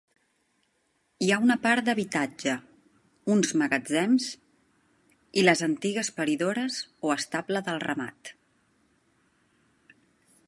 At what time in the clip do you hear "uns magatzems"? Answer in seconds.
3.33-4.31